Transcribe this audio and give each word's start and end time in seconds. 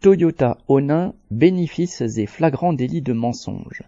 Toyota 0.00 0.56
Onin, 0.66 1.12
bénéfices 1.30 2.00
et 2.00 2.24
flagrants 2.24 2.72
délits 2.72 3.02
de 3.02 3.12
mensonge. 3.12 3.82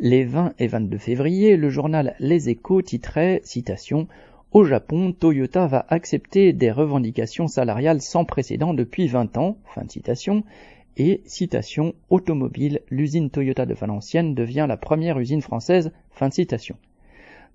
Les 0.00 0.24
20 0.24 0.54
et 0.58 0.66
22 0.66 0.96
février, 0.96 1.58
le 1.58 1.68
journal 1.68 2.16
Les 2.20 2.48
Échos 2.48 2.80
titrait, 2.80 3.42
citation, 3.44 4.08
Au 4.52 4.64
Japon, 4.64 5.12
Toyota 5.12 5.66
va 5.66 5.84
accepter 5.90 6.54
des 6.54 6.70
revendications 6.70 7.48
salariales 7.48 8.00
sans 8.00 8.24
précédent 8.24 8.72
depuis 8.72 9.08
20 9.08 9.36
ans, 9.36 9.58
fin 9.66 9.84
de 9.84 9.90
citation, 9.90 10.42
et, 10.96 11.20
citation, 11.26 11.94
Automobile, 12.08 12.80
l'usine 12.88 13.28
Toyota 13.28 13.66
de 13.66 13.74
Valenciennes 13.74 14.34
devient 14.34 14.64
la 14.66 14.78
première 14.78 15.18
usine 15.18 15.42
française, 15.42 15.92
fin 16.12 16.30
de 16.30 16.34
citation. 16.34 16.76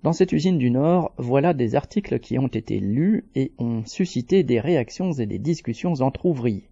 Dans 0.04 0.12
cette 0.12 0.30
usine 0.30 0.58
du 0.58 0.70
Nord, 0.70 1.10
voilà 1.18 1.52
des 1.52 1.74
articles 1.74 2.20
qui 2.20 2.38
ont 2.38 2.46
été 2.46 2.78
lus 2.78 3.24
et 3.34 3.50
ont 3.58 3.82
suscité 3.86 4.44
des 4.44 4.60
réactions 4.60 5.10
et 5.14 5.26
des 5.26 5.40
discussions 5.40 5.94
entre 5.94 6.26
ouvriers 6.26 6.68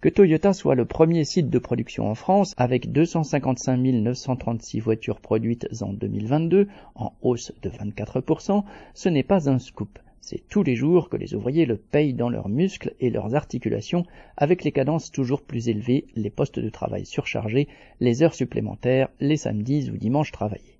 que 0.00 0.08
Toyota 0.08 0.52
soit 0.52 0.76
le 0.76 0.84
premier 0.84 1.24
site 1.24 1.50
de 1.50 1.58
production 1.58 2.08
en 2.08 2.14
France 2.14 2.54
avec 2.56 2.92
255 2.92 3.76
936 3.78 4.78
voitures 4.78 5.18
produites 5.18 5.66
en 5.82 5.92
2022, 5.92 6.68
en 6.94 7.14
hausse 7.20 7.52
de 7.62 7.70
24%, 7.70 8.62
ce 8.94 9.08
n'est 9.08 9.24
pas 9.24 9.50
un 9.50 9.58
scoop. 9.58 9.98
C'est 10.20 10.46
tous 10.48 10.62
les 10.62 10.76
jours 10.76 11.08
que 11.08 11.16
les 11.16 11.34
ouvriers 11.34 11.66
le 11.66 11.76
payent 11.76 12.14
dans 12.14 12.28
leurs 12.28 12.48
muscles 12.48 12.94
et 13.00 13.10
leurs 13.10 13.34
articulations 13.34 14.04
avec 14.36 14.62
les 14.62 14.70
cadences 14.70 15.10
toujours 15.10 15.42
plus 15.42 15.68
élevées, 15.68 16.06
les 16.14 16.30
postes 16.30 16.60
de 16.60 16.68
travail 16.68 17.04
surchargés, 17.04 17.66
les 17.98 18.22
heures 18.22 18.34
supplémentaires, 18.34 19.08
les 19.18 19.36
samedis 19.36 19.90
ou 19.90 19.96
dimanches 19.96 20.32
travaillés. 20.32 20.78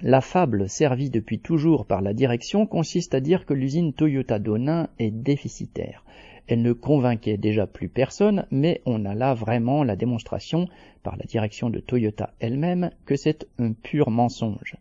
La 0.00 0.22
fable 0.22 0.66
servie 0.70 1.10
depuis 1.10 1.40
toujours 1.40 1.84
par 1.84 2.00
la 2.00 2.14
direction 2.14 2.64
consiste 2.64 3.14
à 3.14 3.20
dire 3.20 3.44
que 3.44 3.52
l'usine 3.52 3.92
Toyota 3.92 4.38
d'Onin 4.38 4.88
est 4.98 5.10
déficitaire. 5.10 6.04
Elle 6.50 6.62
ne 6.62 6.72
convainquait 6.72 7.36
déjà 7.36 7.68
plus 7.68 7.88
personne, 7.88 8.44
mais 8.50 8.82
on 8.84 9.04
a 9.04 9.14
là 9.14 9.34
vraiment 9.34 9.84
la 9.84 9.94
démonstration, 9.94 10.66
par 11.04 11.16
la 11.16 11.24
direction 11.24 11.70
de 11.70 11.78
Toyota 11.78 12.34
elle-même, 12.40 12.90
que 13.06 13.14
c'est 13.14 13.46
un 13.60 13.70
pur 13.72 14.10
mensonge. 14.10 14.74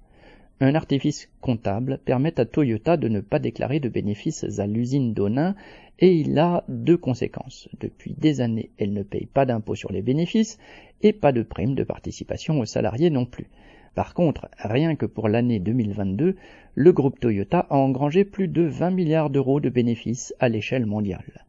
Un 0.62 0.74
artifice 0.74 1.30
comptable 1.42 2.00
permet 2.04 2.40
à 2.40 2.46
Toyota 2.46 2.98
de 2.98 3.08
ne 3.08 3.20
pas 3.20 3.38
déclarer 3.38 3.80
de 3.80 3.88
bénéfices 3.88 4.58
à 4.58 4.66
l'usine 4.66 5.14
d'Onin 5.14 5.56
et 6.00 6.12
il 6.12 6.40
a 6.40 6.64
deux 6.70 6.98
conséquences. 6.98 7.70
Depuis 7.80 8.16
des 8.18 8.42
années, 8.42 8.72
elle 8.80 8.94
ne 8.94 9.04
paye 9.04 9.28
pas 9.28 9.46
d'impôt 9.46 9.76
sur 9.76 9.92
les 9.92 10.02
bénéfices 10.02 10.58
et 11.04 11.14
pas 11.14 11.32
de 11.32 11.44
prime 11.44 11.76
de 11.76 11.84
participation 11.84 12.60
aux 12.60 12.66
salariés 12.66 13.12
non 13.12 13.28
plus. 13.28 13.48
Par 13.94 14.16
contre, 14.16 14.50
rien 14.58 14.96
que 14.96 15.06
pour 15.06 15.30
l'année 15.30 15.60
2022, 15.60 16.36
le 16.74 16.92
groupe 16.94 17.20
Toyota 17.20 17.68
a 17.70 17.76
engrangé 17.76 18.26
plus 18.26 18.48
de 18.48 18.64
20 18.64 18.90
milliards 18.90 19.30
d'euros 19.30 19.60
de 19.60 19.70
bénéfices 19.70 20.34
à 20.40 20.50
l'échelle 20.50 20.88
mondiale. 20.88 21.46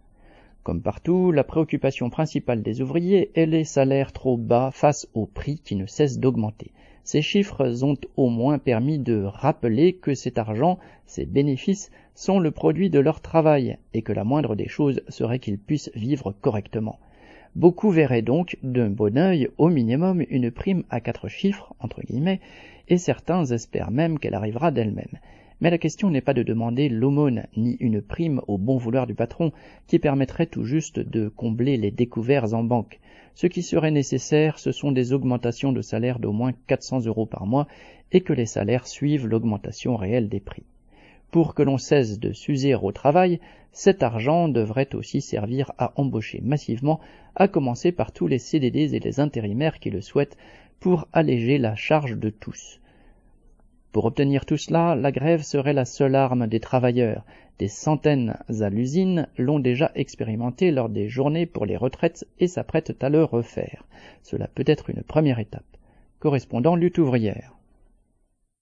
Comme 0.62 0.82
partout, 0.82 1.32
la 1.32 1.42
préoccupation 1.42 2.10
principale 2.10 2.62
des 2.62 2.82
ouvriers 2.82 3.30
est 3.34 3.46
les 3.46 3.64
salaires 3.64 4.12
trop 4.12 4.36
bas 4.36 4.70
face 4.72 5.08
aux 5.14 5.24
prix 5.24 5.58
qui 5.58 5.74
ne 5.74 5.86
cessent 5.86 6.18
d'augmenter. 6.18 6.72
Ces 7.02 7.22
chiffres 7.22 7.82
ont 7.82 7.96
au 8.18 8.28
moins 8.28 8.58
permis 8.58 8.98
de 8.98 9.22
rappeler 9.22 9.94
que 9.94 10.14
cet 10.14 10.36
argent, 10.36 10.78
ces 11.06 11.24
bénéfices, 11.24 11.90
sont 12.14 12.38
le 12.38 12.50
produit 12.50 12.90
de 12.90 12.98
leur 12.98 13.22
travail 13.22 13.78
et 13.94 14.02
que 14.02 14.12
la 14.12 14.22
moindre 14.22 14.54
des 14.54 14.68
choses 14.68 15.02
serait 15.08 15.38
qu'ils 15.38 15.58
puissent 15.58 15.90
vivre 15.94 16.34
correctement. 16.42 16.98
Beaucoup 17.56 17.90
verraient 17.90 18.20
donc 18.20 18.58
d'un 18.62 18.90
bon 18.90 19.16
œil 19.16 19.48
au 19.56 19.70
minimum 19.70 20.22
une 20.28 20.50
prime 20.50 20.84
à 20.90 21.00
quatre 21.00 21.28
chiffres, 21.28 21.74
entre 21.80 22.02
guillemets, 22.02 22.40
et 22.86 22.98
certains 22.98 23.46
espèrent 23.46 23.90
même 23.90 24.18
qu'elle 24.18 24.34
arrivera 24.34 24.70
d'elle-même. 24.70 25.18
Mais 25.60 25.70
la 25.70 25.78
question 25.78 26.10
n'est 26.10 26.22
pas 26.22 26.34
de 26.34 26.42
demander 26.42 26.88
l'aumône 26.88 27.46
ni 27.56 27.76
une 27.80 28.00
prime 28.00 28.40
au 28.48 28.56
bon 28.56 28.78
vouloir 28.78 29.06
du 29.06 29.14
patron 29.14 29.52
qui 29.86 29.98
permettrait 29.98 30.46
tout 30.46 30.64
juste 30.64 30.98
de 30.98 31.28
combler 31.28 31.76
les 31.76 31.90
découverts 31.90 32.54
en 32.54 32.64
banque. 32.64 32.98
Ce 33.34 33.46
qui 33.46 33.62
serait 33.62 33.90
nécessaire, 33.90 34.58
ce 34.58 34.72
sont 34.72 34.90
des 34.90 35.12
augmentations 35.12 35.72
de 35.72 35.82
salaire 35.82 36.18
d'au 36.18 36.32
moins 36.32 36.52
400 36.66 37.06
euros 37.06 37.26
par 37.26 37.46
mois 37.46 37.68
et 38.10 38.22
que 38.22 38.32
les 38.32 38.46
salaires 38.46 38.86
suivent 38.86 39.26
l'augmentation 39.26 39.96
réelle 39.96 40.28
des 40.28 40.40
prix. 40.40 40.64
Pour 41.30 41.54
que 41.54 41.62
l'on 41.62 41.78
cesse 41.78 42.18
de 42.18 42.32
s'user 42.32 42.74
au 42.74 42.90
travail, 42.90 43.38
cet 43.72 44.02
argent 44.02 44.48
devrait 44.48 44.94
aussi 44.94 45.20
servir 45.20 45.72
à 45.78 45.92
embaucher 45.96 46.40
massivement, 46.42 47.00
à 47.36 47.46
commencer 47.46 47.92
par 47.92 48.12
tous 48.12 48.26
les 48.26 48.38
CDD 48.38 48.94
et 48.94 48.98
les 48.98 49.20
intérimaires 49.20 49.78
qui 49.78 49.90
le 49.90 50.00
souhaitent, 50.00 50.36
pour 50.80 51.06
alléger 51.12 51.58
la 51.58 51.76
charge 51.76 52.16
de 52.16 52.30
tous. 52.30 52.79
Pour 53.92 54.04
obtenir 54.04 54.46
tout 54.46 54.56
cela, 54.56 54.94
la 54.94 55.10
grève 55.10 55.42
serait 55.42 55.72
la 55.72 55.84
seule 55.84 56.14
arme 56.14 56.46
des 56.46 56.60
travailleurs. 56.60 57.24
Des 57.58 57.68
centaines 57.68 58.38
à 58.60 58.70
l'usine 58.70 59.26
l'ont 59.36 59.58
déjà 59.58 59.90
expérimenté 59.94 60.70
lors 60.70 60.88
des 60.88 61.08
journées 61.08 61.46
pour 61.46 61.66
les 61.66 61.76
retraites 61.76 62.24
et 62.38 62.46
s'apprêtent 62.46 63.02
à 63.02 63.08
le 63.08 63.24
refaire. 63.24 63.84
Cela 64.22 64.46
peut 64.46 64.64
être 64.66 64.90
une 64.90 65.02
première 65.02 65.40
étape. 65.40 65.64
Correspondant 66.20 66.76
lutte 66.76 66.98
ouvrière. 66.98 67.59